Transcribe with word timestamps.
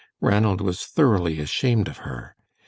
Ranald 0.19 0.61
was 0.61 0.87
thoroughly 0.87 1.39
ashamed 1.39 1.87
of 1.87 1.97
her. 1.99 2.35